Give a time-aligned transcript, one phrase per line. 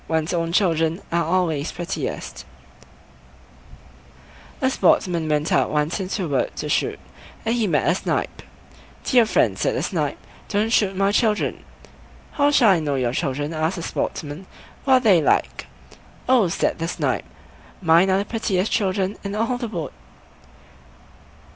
[0.07, 2.43] ONE'S OWN CHILDREN ARE ALWAYS PRETTIEST
[4.59, 6.99] A sportsman went out once into a wood to shoot,
[7.45, 8.41] and he met a Snipe.
[9.03, 10.17] "Dear friend", said the Snipe,
[10.49, 11.63] "don't shoot my children!"
[12.31, 14.47] "How shall I know your children?" asked the Sportsman;
[14.85, 15.67] "what are they like?"
[16.27, 17.25] "Oh!" said the Snipe,
[17.79, 19.93] "mine are the prettiest children in all the wood."